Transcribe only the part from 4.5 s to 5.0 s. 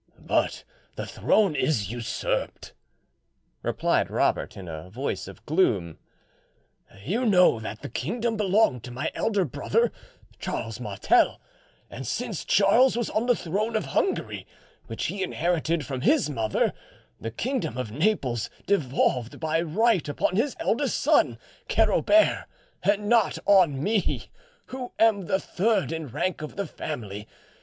in a